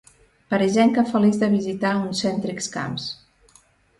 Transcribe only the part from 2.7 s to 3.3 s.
camps.